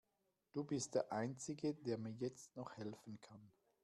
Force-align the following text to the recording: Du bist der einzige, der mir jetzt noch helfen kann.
Du 0.53 0.63
bist 0.63 0.95
der 0.95 1.11
einzige, 1.13 1.75
der 1.75 1.99
mir 1.99 2.09
jetzt 2.13 2.55
noch 2.57 2.75
helfen 2.75 3.19
kann. 3.21 3.51